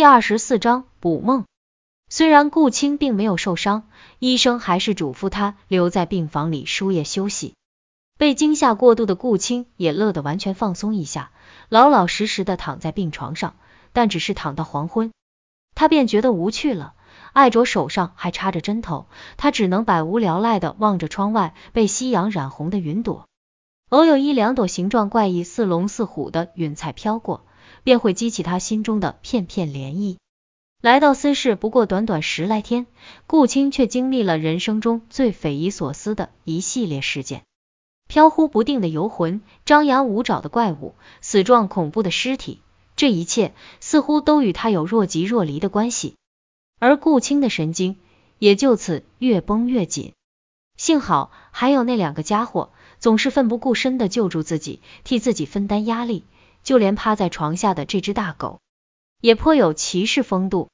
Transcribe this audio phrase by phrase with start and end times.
[0.00, 1.44] 第二十四章补梦。
[2.08, 3.86] 虽然顾青并没有受伤，
[4.18, 7.52] 医生还是嘱咐他留在病房里输液休息。
[8.16, 11.32] 被惊吓过度的顾青也乐得完全放松一下，
[11.68, 13.56] 老老实实的躺在病床上。
[13.92, 15.12] 但只是躺到黄昏，
[15.74, 16.94] 他便觉得无趣了。
[17.34, 19.04] 艾卓手上还插着针头，
[19.36, 23.26] 他只能百无聊赖的望着窗外被夕阳染红的云朵。
[23.90, 27.44] 偶有一两朵形状怪异、似龙似虎的云彩飘过，
[27.82, 30.16] 便会激起他心中的片片涟漪。
[30.82, 32.86] 来到私事不过短短十来天，
[33.26, 37.42] 顾青却经历了人生中最匪夷所思的一系列事件：
[38.08, 42.60] 飘忽不定的游魂，张牙舞爪的怪物，死状恐怖的尸体。
[42.96, 46.16] 这一切似乎都与他有若即若离的关系，
[46.78, 47.96] 而顾青的神经
[48.38, 50.12] 也就此越绷越紧。
[50.76, 56.24] 幸好还有那两个家伙，总是奋不顾身的救助自己，替自己分担压力。
[56.62, 58.60] 就连趴在床下的这只大狗。
[59.20, 60.70] 也颇有骑士风度。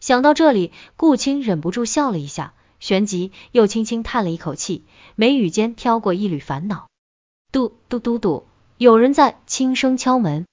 [0.00, 4.84] 想到这里，顾青忍不住笑了一下，旋即又轻轻叹了一口气，
[5.16, 6.88] 眉宇间飘过一缕烦恼。
[7.50, 10.46] 嘟嘟嘟嘟，有人在轻声敲门，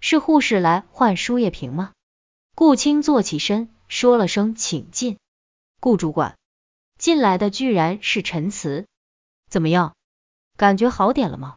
[0.00, 1.92] 是护士来换输液瓶吗？
[2.56, 5.18] 顾青坐起身，说了声请进。
[5.80, 6.36] 顾主管，
[6.98, 8.86] 进来的居然是陈慈，
[9.48, 9.94] 怎么样？
[10.56, 11.56] 感觉好点了吗？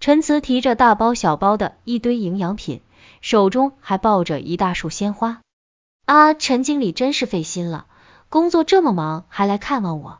[0.00, 2.80] 陈慈提着大包小包的一堆营养品。
[3.20, 5.42] 手中还抱着一大束鲜花，
[6.06, 7.86] 啊，陈经理真是费心了，
[8.30, 10.18] 工作这么忙还来看望我。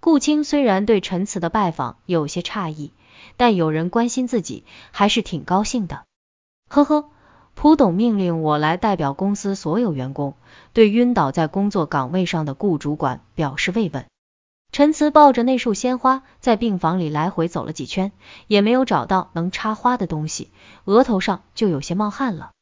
[0.00, 2.92] 顾青虽然对陈慈的拜访有些诧异，
[3.36, 6.04] 但有人关心自己还是挺高兴的。
[6.68, 7.10] 呵呵，
[7.56, 10.34] 蒲董命令我来代表公司所有员工，
[10.72, 14.06] 对晕倒在工作岗位上的顾主管表示慰问。
[14.70, 18.12] 陈慈抱着那束鲜花，在病房里来回走了几圈，
[18.46, 20.52] 也没有找到能插花的东西，
[20.84, 22.52] 额头上就有些冒汗了。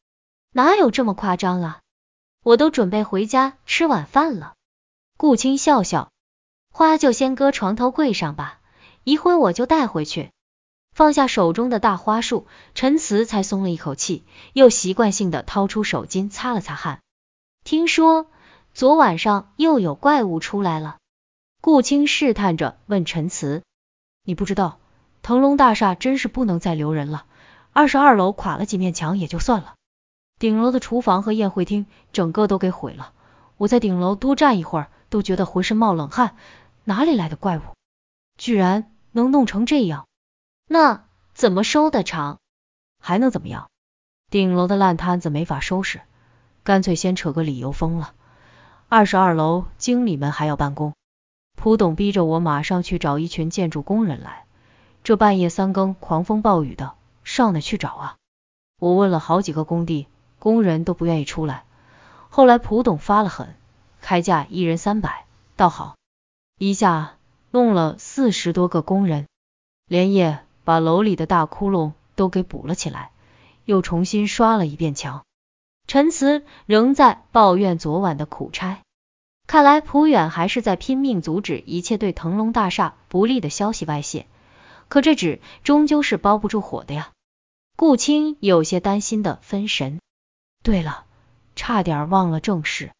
[0.53, 1.81] 哪有这么夸张啊？
[2.43, 4.55] 我都准备回家吃晚饭了。
[5.19, 6.11] 顾青笑笑，
[6.73, 8.61] 花就先搁床头柜上吧，
[9.03, 10.31] 一会我就带回去。
[10.95, 17.01] 放下手中的大花束，陈慈才松了一口气，又习惯性的掏出手巾擦了擦汗。
[17.65, 18.29] 听说
[18.73, 20.97] 昨晚上又有怪物出来了。
[21.67, 23.65] 顾青试探着问陈慈
[24.23, 24.79] ：“你不知道，
[25.21, 27.27] 腾龙大厦真是不能再留人了。
[27.73, 29.75] 二十二楼垮了几面墙也就算了，
[30.39, 33.13] 顶楼的厨房和宴会厅整个都给毁了。
[33.57, 36.37] 我在顶楼多站一会儿都觉得浑身冒冷汗，
[36.85, 37.63] 哪里来的怪物，
[38.39, 40.07] 居然能弄成这样？
[40.69, 42.39] 那怎么收的场？
[43.03, 43.69] 还能怎么样？
[44.31, 46.01] 顶楼的烂摊子没法收拾，
[46.63, 48.15] 干脆先扯个理由封了。
[48.89, 50.93] 二十二楼经理们还要办公。”
[51.67, 54.45] 蒲董逼着我马上去找一群建筑工人来，
[55.03, 56.95] 这半夜三更狂风暴雨的，
[57.25, 58.17] 上哪去找啊？
[58.79, 60.07] 我问了好几个工地，
[60.39, 61.65] 工人都不愿意出来。
[62.29, 63.57] 后来蒲董发了狠，
[64.01, 65.25] 开价一人三百，
[65.57, 65.97] 倒好，
[66.57, 67.17] 一下
[67.51, 69.27] 弄了四十多个工人，
[69.89, 73.11] 连夜把楼里的大窟窿都给补了起来，
[73.65, 75.25] 又重新刷了一遍墙。
[75.89, 78.79] 陈慈仍在抱怨昨晚的苦差。
[79.47, 84.27] 看来普远还是在拼命阻止一切对腾龙大厦不利的消息外泄，
[84.89, 87.13] 可这纸终究是包不住火的呀。
[87.77, 90.01] 顾青有些担心的分神。
[90.65, 91.05] 对了，
[91.55, 92.93] 差点忘了正事。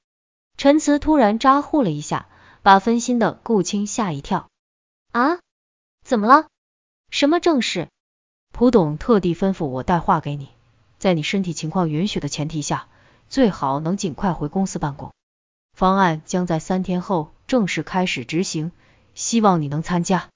[0.57, 2.29] 陈慈突然咋呼了一下，
[2.63, 4.49] 把分心的顾青吓一跳。
[5.11, 5.39] 啊？
[6.05, 6.47] 怎么了？
[7.11, 7.89] 什么正事？
[8.53, 10.51] 蒲董特地吩咐我带话给你，
[10.99, 12.87] 在你身体情况允许的前提下，
[13.29, 15.13] 最好能尽快回公司办公。
[15.77, 18.73] 方案将在三天后正式开始执行，
[19.15, 20.31] 希望你能参加。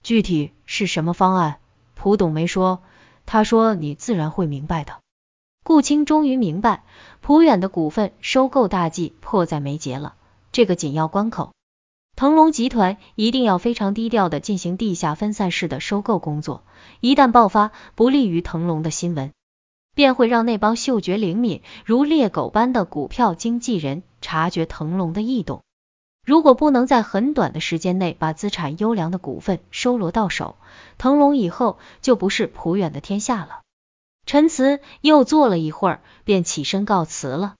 [0.00, 1.58] 具体是什么方案，
[1.96, 2.84] 蒲董没说，
[3.26, 5.00] 他说你自然会明白的。
[5.64, 6.84] 顾青终于明白，
[7.20, 10.14] 蒲远的股份收购大计迫在眉睫了。
[10.52, 11.52] 这个紧要关口，
[12.14, 16.62] 腾龙集团一定要非常低调的进行地下分散式的收购工作，
[17.00, 19.32] 一旦爆发不利于腾龙的新闻。
[19.96, 25.62] 便会让那帮嗅觉灵敏如猎狗般的股票经纪人察觉腾龙的异动。
[26.22, 30.56] 如果不能在很短的时间内把资产优良的股份收罗到手，
[30.98, 33.62] 腾龙以后就不是普远的天下了。
[34.26, 37.54] 陈慈又坐了一会儿，便起身告辞了。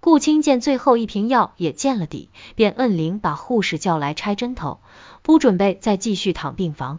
[0.00, 4.80] 顾青见最后一瓶药也见了底，便摁铃把护士叫来拆针头，
[5.22, 6.98] 不准备再继续躺病房。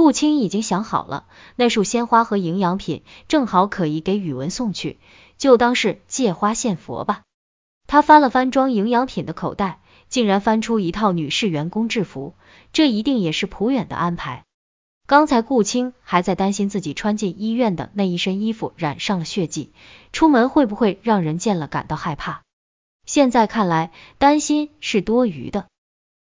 [0.00, 1.26] 顾青已经想好了，
[1.56, 4.98] 那束鲜花和营养品正好可以给宇文送去，
[5.36, 7.20] 就当是借花献佛吧。
[7.86, 12.32] 他翻了翻装营养品的口袋，竟然翻出一套女士员工制服，
[12.72, 14.44] 这一定也是普远的安排。
[15.06, 19.70] 刚才顾青还在担心自己穿进医院的那一身衣服染上了血迹，
[20.14, 22.40] 出门会不会让人见了感到害怕。
[23.04, 25.66] 现在看来，担心是多余的。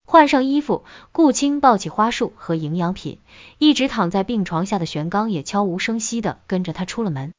[0.07, 3.19] 换上衣服，顾青抱起花束和营养品，
[3.59, 7.35] 一直躺在病床下的玄刚也悄无声息的跟着他出了门。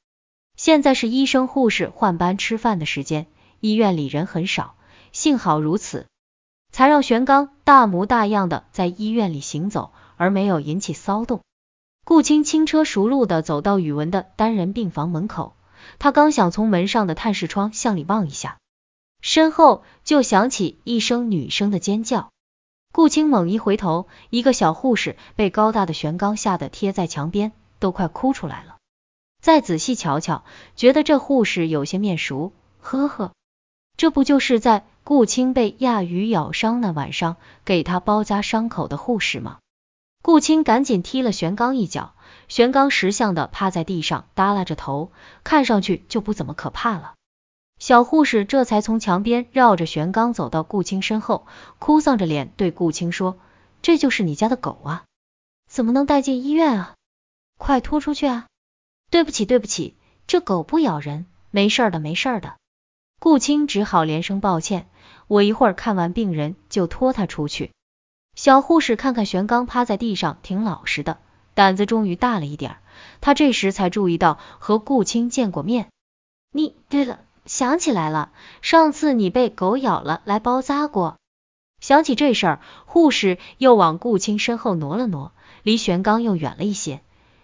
[0.55, 3.25] 现在是医生护士换班吃饭的时间，
[3.61, 4.75] 医院里人很少，
[5.11, 6.05] 幸好如此，
[6.71, 9.91] 才让玄刚大模大样的在医院里行走。
[10.19, 11.41] 而没有引起骚动。
[12.03, 15.53] 顾青轻车熟路的走到宇文的单人病房门口，
[15.99, 18.57] 他刚想从门上的探视窗向里望一下，
[19.21, 22.31] 身后就响起一声女生的尖叫。
[22.97, 28.77] 顾青猛一回头，一个小护士被高大的玄刚吓得贴在墙边，都快哭出来了。
[29.39, 30.43] 再仔细瞧瞧，
[30.75, 33.33] 觉得这护士有些面熟，呵呵，
[33.97, 37.35] 这不就是在顾青被亚鱼咬伤那晚上
[37.65, 39.59] 给他包扎伤口的护士吗？
[40.23, 42.15] 顾青赶紧踢了玄刚一脚，
[42.47, 45.11] 玄刚识相的趴在地上，耷拉着头，
[45.43, 47.13] 看上去就不怎么可怕了。
[47.79, 51.45] 小护士这才从墙边绕着玄刚走到顾青身后，
[51.79, 53.37] 哭丧着脸对顾青说
[53.81, 55.03] ：“这就是你家的狗啊？
[55.69, 56.95] 怎么能带进医院啊？
[57.57, 58.47] 快拖出去啊！”
[59.11, 59.95] 对不起，对不起，
[60.25, 62.55] 这狗不咬人，没事的，没事的。
[63.19, 64.87] 顾青只好连声抱歉，
[65.27, 67.71] 我一会儿看完病人就拖他出去。
[68.35, 71.19] 小护士看看玄刚趴在地上，挺老实的，
[71.53, 72.77] 胆子终于大了一点。
[73.21, 75.87] 他这时才注意到和顾青见过面。
[76.51, 81.17] 你，对了，想起来了，上次你被狗咬了，来包扎过。
[81.79, 85.31] 想起这事儿，护士又往顾青身后挪了挪，
[85.63, 87.01] 离玄刚又远了一些。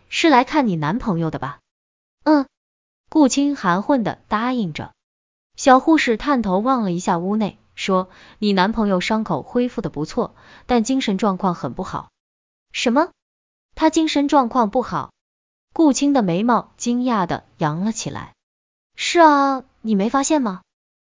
[0.10, 1.60] 是来看你男朋友的吧？
[2.24, 2.46] 嗯，
[3.10, 4.92] 顾青含混的答应着。
[5.56, 7.58] 小护士探头望了一下屋内。
[7.76, 10.36] 说你男朋友伤口恢复的不错，
[10.68, 12.12] 但精神状况很不好。
[12.72, 13.10] 什么？
[13.74, 15.12] 他精神状况不好？
[15.74, 18.34] 顾青的眉毛惊讶的扬了起来。
[19.06, 20.62] 是啊，你没发现吗？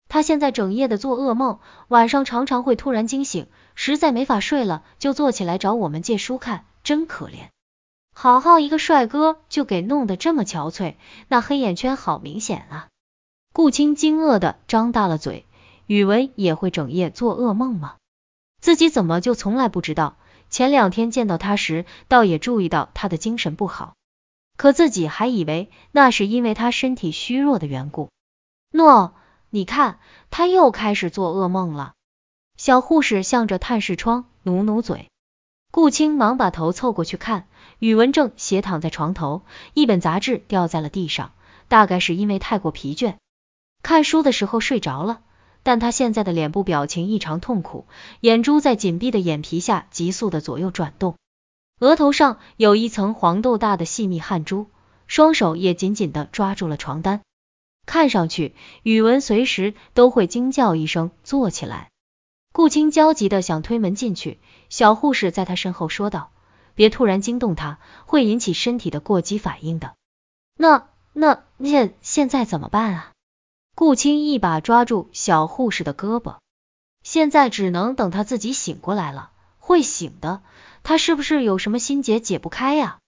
[0.09, 3.45] 他现在整夜的做噩梦，晚上常常会突然惊醒，
[3.75, 7.49] 实在没法睡了，就坐起来找我们借书看，真可怜。
[8.11, 10.95] 好好一个帅哥，就给弄得这么憔悴，
[11.27, 12.87] 那黑眼圈好明显啊！
[13.53, 15.45] 顾青惊愕的张大了嘴。
[15.85, 17.97] 宇文也会整夜做噩梦吗？
[18.59, 20.17] 自己怎么就从来不知道？
[20.49, 23.93] 前两天见到他时，倒也注意到他的精神不好，
[24.57, 28.09] 可自己还以为那是因为他身体虚弱的缘故。
[28.71, 29.13] 诺，
[29.49, 29.99] 你看，
[30.29, 31.93] 他又开始做噩梦了。
[32.57, 35.09] 小护士向着探视窗努努嘴。
[35.71, 37.47] 顾青忙把头凑过去看，
[37.79, 39.41] 宇文正斜躺在床头，
[39.73, 41.33] 一本杂志掉在了地上，
[41.67, 43.15] 大概是因为太过疲倦，
[43.83, 45.21] 看书的时候睡着了。
[45.63, 47.87] 但他现在的脸部表情异常痛苦，
[48.21, 51.15] 眼珠在紧闭的眼皮下急速的左右转动，
[51.79, 54.67] 额头上有一层黄豆大的细密汗珠，
[55.07, 57.21] 双手也紧紧的抓住了床单，
[57.85, 61.89] 看上去宇文随时都会惊叫一声坐起来。
[62.53, 64.39] 顾青焦急的想推门进去，
[64.69, 66.31] 小护士在他身后说道
[66.73, 69.95] ：“别突然惊动他，会引起身体的过激反应的。”
[70.55, 73.11] 那那现现在怎么办啊？
[73.75, 76.37] 顾青一把抓住小护士的胳膊，
[77.03, 80.41] 现在只能等他自己醒过来了，会醒的。
[80.87, 82.99] 他是不是有什么心结解不开呀？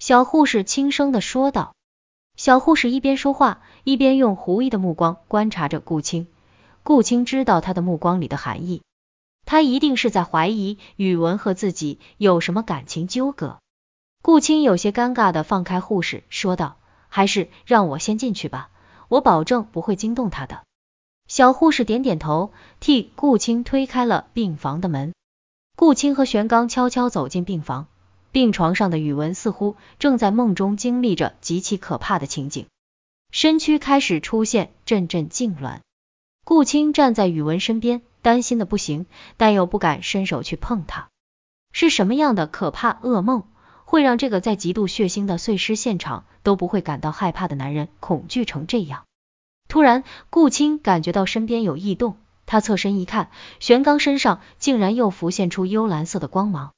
[0.00, 1.76] 小护士轻声的说道。
[2.36, 6.26] 小护士一边说话，一边用狐疑的目光观察着顾青。
[6.82, 8.82] 顾青知道他的目光里的含义，
[9.46, 13.60] 他一定是在怀疑宇文和自己有什么感情纠葛。
[14.20, 16.76] 顾青有些尴尬的放开护士，说道
[17.08, 18.68] ：“还是让我先进去吧。”
[19.06, 20.64] 我保证不会惊动他的。
[21.28, 25.12] 小护士点点头，替顾青推开了病房的门。
[25.76, 27.86] 顾青和玄刚悄悄走进病房，
[28.30, 32.66] 病床上的宇文似乎正在梦中经历着极其可怕的情景，
[33.30, 35.80] 身躯开始出现阵阵痉挛。
[36.44, 41.08] 顾青站在宇文身边，担心的不行，但又不敢伸手去碰他。
[41.72, 43.44] 是什么样的可怕噩梦？
[43.84, 49.04] 会让这个在极度血腥的碎尸现场都不会感到害怕的男人恐惧成这样。
[49.68, 52.16] 突然，顾青感觉到身边有异动，
[52.52, 53.30] 他侧身一看，
[53.60, 56.74] 玄刚身上竟然又浮现出幽蓝色的光芒，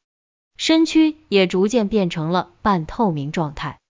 [0.56, 3.80] 身躯也逐渐变成了半透明状态。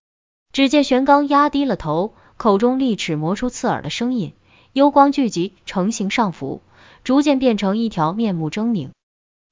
[0.51, 4.33] 只见玄刚压低了头，口中利齿磨出刺耳的声音，
[4.73, 6.63] 幽光聚集成形上浮，
[7.03, 8.89] 逐渐变成一条面目狰狞、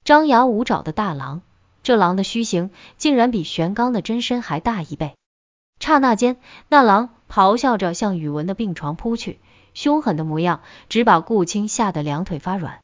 [0.03, 1.43] 张牙舞爪的大狼。
[1.83, 5.17] 这狼的虚形竟然比玄刚的真身还大一倍。
[5.81, 6.39] 刹那间，
[6.71, 9.39] 那狼咆哮着向宇文的病床扑去，
[9.75, 12.81] 凶狠的模样，只把顾青吓得两腿发软。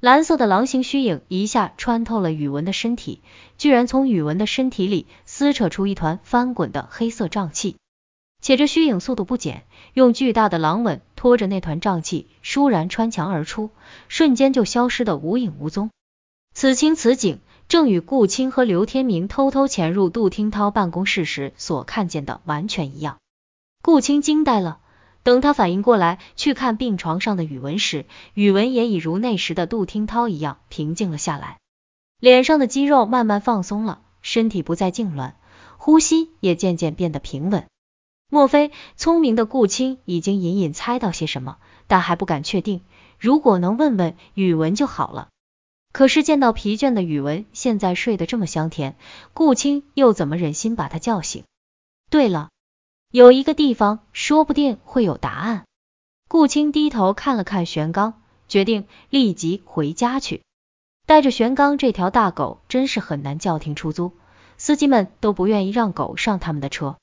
[0.00, 3.20] 蓝色的狼形虚影一下穿透了宇文的身体，
[3.56, 7.76] 居然从宇文的身体里撕扯出一团翻滚的黑色瘴气。
[8.40, 13.70] 且这虚影速度不减，用巨大的狼吻拖着那团瘴气，倏然穿墙而出，
[14.06, 15.90] 瞬间就消失的无影无踪。
[16.54, 23.18] 此情此景，正与顾青和刘天明偷偷潜入杜听涛办公室时所看见的完全一样。
[23.82, 24.78] 顾青惊呆了，
[25.22, 31.58] 等他反应过来去看病床上的宇文时，宇文也已如那时的杜听涛一样平静了下来，
[32.18, 35.32] 脸上的肌肉慢慢放松了，身体不再痉挛，
[35.76, 37.66] 呼吸也渐渐变得平稳。
[38.30, 41.56] 莫非聪明的顾青已经隐隐猜到些什么，
[41.86, 42.82] 但还不敢确定。
[43.18, 45.28] 如果能问问宇文就好了。
[45.90, 48.96] 可是见到疲倦的宇文现在睡得这么香甜，
[49.32, 51.44] 顾青又怎么忍心把他叫醒？
[52.10, 52.50] 对了，
[53.10, 55.64] 有一个地方说不定会有答案。
[56.28, 60.42] 顾青低头看了看玄刚，决定立即回家去。
[61.06, 64.12] 带着玄刚这条大狗真是很难叫停出租，
[64.58, 66.96] 司机们都不愿意让狗上他们的车。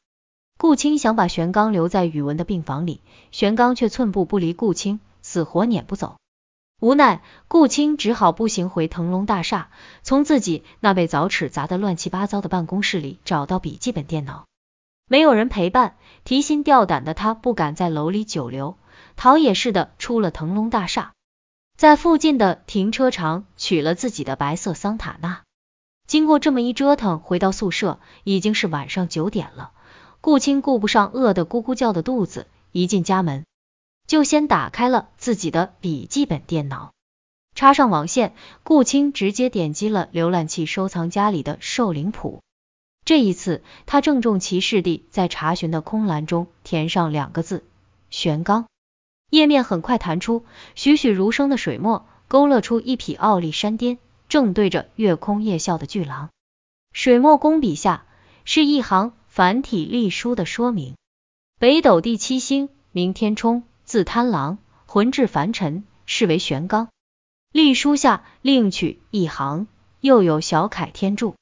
[0.60, 6.18] 顾青想把玄刚留在宇文的病房里，玄刚却寸步不离顾青，死活撵不走。
[6.80, 9.72] 无奈，顾青只好步行回腾龙大厦，
[10.04, 14.46] 从自己那被凿齿砸得乱七八糟的办公室里找到笔记本电脑。
[15.08, 18.78] 没有人陪伴，提心吊胆的他不敢在楼里久留，
[19.16, 21.14] 逃也似的出了腾龙大厦，
[21.78, 25.44] 在附近的停车场取了自己的白色桑塔纳。
[26.08, 29.72] 经过这么一折腾，回到宿舍已经是晚上九点了。
[30.22, 33.46] 顾青顾不上饿得咕咕叫的肚子，一进家门
[34.08, 36.94] 就先打开了自己的笔记本电脑，
[37.54, 38.34] 插上网线，
[38.64, 42.42] 顾青直接点击了浏览器收藏夹里的兽灵谱。
[43.06, 47.64] 这一次，他郑重其事地在查询的空栏中填上两个字：
[48.10, 48.66] 玄刚。
[49.30, 50.44] 页面很快弹出，
[50.74, 56.30] 栩栩如生的水墨勾勒出一匹傲立山巅、正对着月空夜啸的巨狼。
[56.94, 58.06] 水墨工笔下
[58.44, 59.14] 是一行。
[59.28, 60.96] 繁体隶书的说明：
[61.60, 66.88] 北斗第七星，名天冲，字贪狼，魂至凡尘，是为玄刚。
[67.52, 69.68] 隶书下另取一行，
[70.00, 71.36] 又有小楷天柱：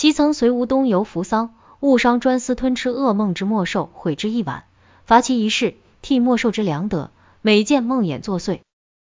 [0.00, 4.64] 其曾随吴东游扶桑，误伤专司吞吃噩梦之末兽，悔之一晚，
[5.04, 7.10] 罚其一世，替末兽之良德，
[7.42, 8.60] 每见梦魇作祟，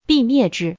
[0.07, 0.77] 必灭之。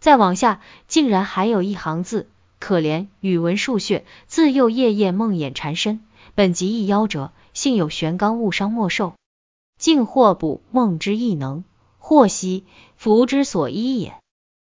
[0.00, 2.28] 再往下，竟然还有一行字：
[2.60, 6.04] 可怜宇文数学，自幼夜夜梦魇缠身。
[6.36, 9.14] 本集一夭折，幸有玄刚误伤莫兽，
[9.76, 11.64] 竟获补梦之异能，
[11.98, 14.14] 或惜福之所依也。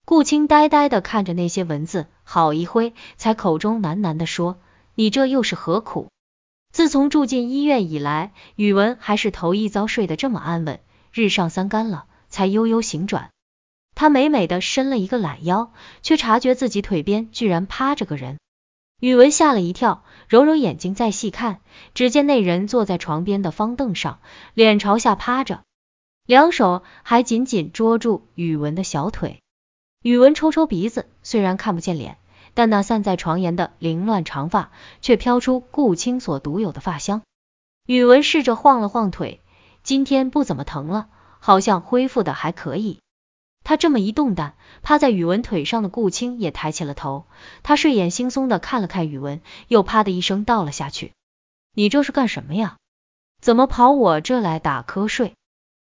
[0.06, 4.58] 顾青呆呆的看着那些文字，好一会，才口中喃喃的说
[4.96, 6.08] ：“你这又是何苦？”
[6.72, 10.80] 自从住进医院以来，宇文还是头一遭睡得这么安稳，
[11.12, 13.30] 日上三竿了，才悠悠醒转。
[13.94, 18.38] 他美美的伸了一个懒腰，却察觉自己腿边居然趴着个人。
[18.98, 21.60] 宇文吓了一跳，揉揉眼睛再细看，
[21.94, 24.18] 只见那人坐在床边的方凳上，
[24.54, 25.62] 脸朝下趴着，
[26.26, 29.42] 两手还紧紧捉住宇文的小腿。
[30.04, 32.18] 宇文抽抽鼻子，虽然看不见脸，
[32.52, 34.70] 但那散在床沿的凌乱长发
[35.00, 37.22] 却飘出顾青所独有的发香。
[37.86, 39.40] 宇文试着晃了晃腿，
[39.82, 41.08] 今天不怎么疼了，
[41.38, 43.00] 好像恢复的还可以。
[43.62, 47.24] 他这么一动弹，趴在宇文腿上的顾青也抬起了头。
[47.62, 51.12] 他睡眼惺忪的看了看宇文，又啪的一声倒了下去。
[51.72, 52.76] 你这是干什么呀？
[53.40, 55.32] 怎么跑我这来打瞌睡？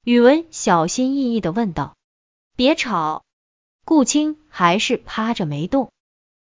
[0.04, 1.96] 宇文小心翼翼的问道。
[2.58, 3.24] 别吵。
[3.86, 5.92] 顾青还是趴着没动。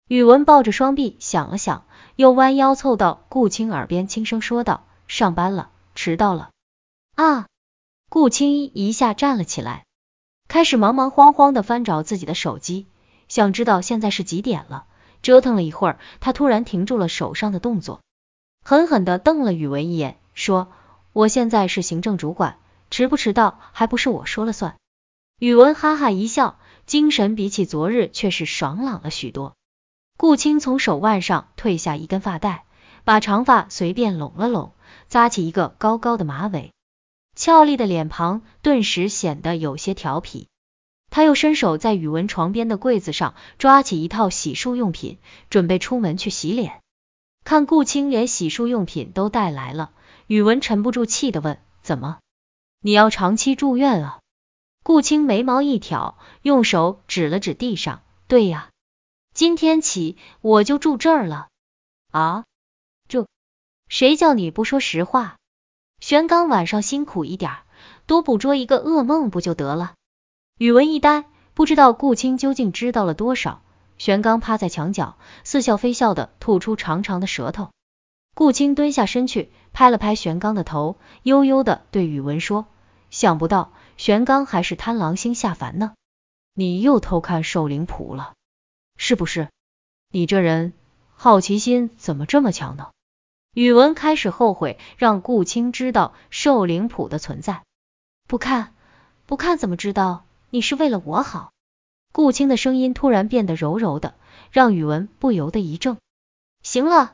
[0.08, 6.50] 宇文抱着双臂想了想，又弯腰凑到顾青耳边轻声说道：上班了，迟到了。
[7.16, 7.48] 啊！
[8.10, 9.84] 顾青一下站了起来。
[10.48, 12.88] 开始忙忙慌慌的翻找自己的手机，
[13.28, 14.86] 想知道现在是几点了。
[15.22, 18.00] 折腾了一会儿，他突然停住了手上的动作，
[18.64, 20.72] 狠狠的瞪了宇文一眼，说
[21.12, 22.60] ：“我现在是行政主管，
[22.92, 24.78] 迟不迟到还不是我说了算。”
[25.38, 29.56] 宇文哈哈一笑，精神比起昨日却是爽朗了许多。
[30.18, 32.64] 顾青从手腕上褪下一根发带，
[33.04, 34.72] 把长发随便拢了拢，
[35.10, 36.72] 扎起一个高高的马尾。
[37.36, 40.48] 俏丽的脸庞顿时显得有些调皮，
[41.12, 46.82] 他又伸手在宇文床边的柜子上抓起一套洗漱用品，准备出门去洗脸。
[47.44, 49.92] 看顾青连洗漱用品都带来了，
[50.26, 52.18] 宇文沉不住气的问：“怎么，
[52.82, 54.20] 你要长期住院啊？”
[54.88, 58.70] 顾青眉毛一挑，用手指了指地上：“对呀，
[59.34, 61.50] 今天起我就住这儿了。”
[62.14, 62.46] 啊，
[63.10, 63.28] 住？
[63.90, 65.36] 谁叫你不说实话？
[66.00, 67.52] 玄刚晚上辛苦一点，
[68.06, 69.96] 多捕捉一个噩梦不就得了？
[70.58, 73.62] 宇文一呆，不知道顾青究竟知道了多少。
[73.98, 77.72] 玄刚趴在墙角，似笑非笑的吐出长长的舌头。
[78.34, 82.68] 顾青蹲下身去，拍了拍玄刚的头，悠悠的对宇文说
[83.12, 85.94] ：“想不到玄刚还是贪狼星下凡呢，
[86.54, 88.34] 你又偷看寿灵谱了，
[88.96, 89.50] 是不是？
[90.10, 90.74] 你这人
[91.16, 92.92] 好奇心怎么这么强呢？”
[93.54, 97.64] 宇文开始后悔让顾青知道寿灵谱的存在。
[98.28, 98.76] 不看，
[99.26, 100.26] 不看怎么知道？
[100.52, 101.52] 你是为了我好。
[102.14, 104.14] 顾青的声音突然变得柔柔的，
[104.52, 105.98] 让宇文不由得一怔。
[106.62, 107.14] 行了。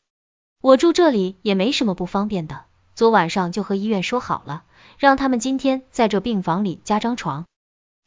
[0.60, 2.66] 我住这里也没什么不方便的，
[3.04, 4.64] 昨晚上就和医院说好了，
[4.98, 7.44] 让他们今天在这病房里加张床，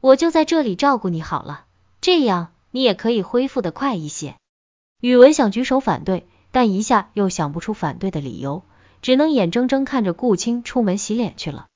[0.01, 1.67] 我就在这里照顾你好了，
[2.01, 4.37] 这样你也可以恢复的快一些。
[5.03, 8.63] 宇文想举手反对，但一下又想不出反对的理由，
[9.03, 11.67] 只能眼睁睁看着顾青出门洗脸去了。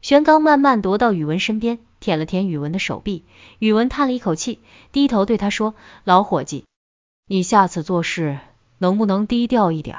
[0.00, 3.24] 玄刚慢慢踱到宇文身边，舔了舔宇文的手臂，
[3.60, 4.58] 宇文叹了一口气，
[4.90, 6.64] 低头对他说：“老伙计，
[7.28, 8.40] 你下次做事
[8.78, 9.96] 能不能低调一点？”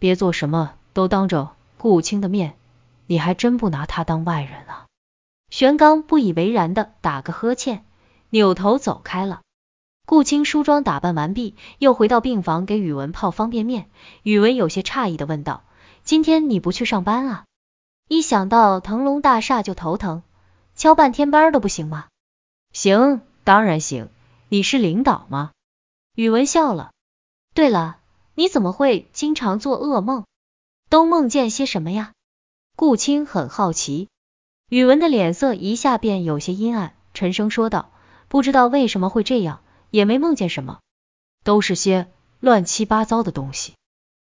[0.00, 1.50] 别做什么都当着
[1.82, 2.56] 顾青的面，
[3.08, 4.86] 你还真不拿他当外人啊！
[5.50, 7.84] 玄刚不以为然的打个呵欠，
[8.30, 9.40] 扭头走开了。
[10.06, 13.90] 顾青梳妆打扮完毕，又回到病房给宇文泡方便面。
[14.22, 15.64] 宇文有些诧异的问道
[16.06, 17.44] ：“今天你不去上班啊？
[18.06, 20.22] 一想到腾龙大厦就头疼，
[20.76, 22.06] 敲半天班都不行吗？”
[22.72, 24.08] 行，当然行，
[24.48, 25.50] 你是领导吗？
[26.14, 26.92] 宇文笑了。
[27.54, 27.98] 对了。
[28.34, 30.24] 你怎么会经常做噩梦？
[30.92, 32.12] 都梦见些什么呀？
[32.76, 34.08] 顾青很好奇。
[34.68, 37.90] 宇文的脸色一下便有些阴暗，沉声说道
[38.28, 40.80] ：“不知道为什么会这样，也没梦见什么，
[41.44, 43.72] 都是些乱七八糟的东西，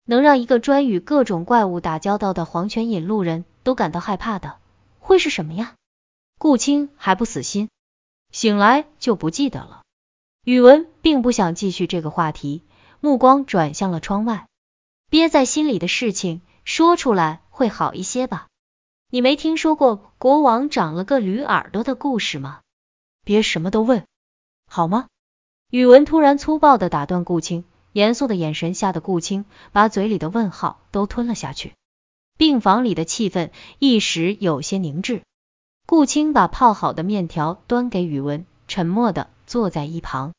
[0.06, 4.58] 能让一个专与各种怪物打交道的黄泉引路人都感到害怕的，
[5.00, 5.74] 会是什么呀？”
[6.38, 7.70] 顾青还不死心，
[8.32, 9.82] 醒来就不记得了。
[10.44, 12.62] 宇文并不想继续这个话题。
[13.00, 14.46] 目光转向了窗外，
[15.10, 18.48] 憋在心里的事情说出来会好一些吧？
[19.10, 22.60] 你没听说过国王长了个驴耳朵的故事吗？
[23.26, 24.06] 别什么都问，
[24.68, 25.08] 好吗？
[25.70, 31.74] 宇文突然粗暴的打断顾青，严肃的眼神吓得顾青把嘴里的问号都吞了下去。
[32.38, 35.22] 病房里的气氛一时有些凝滞。
[35.86, 40.34] 顾青把泡好的面条端给宇文，沉默的坐在一旁。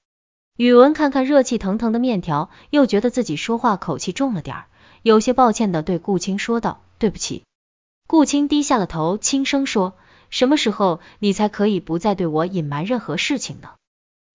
[0.56, 4.66] 宇文看看热气腾腾的面条，又觉得自己说话口气重了点儿，
[5.02, 7.42] 有些抱歉的对顾青说道：“对不起。”
[8.06, 9.94] 顾青低下了头，轻声说
[10.30, 13.70] ：“什么时候你才可以不再对我隐瞒任何事情呢？”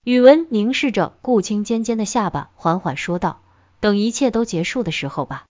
[0.03, 3.41] 宇文凝视着顾青尖尖的下巴，缓缓说道
[3.79, 5.45] ：“等一切都结束的时候吧。”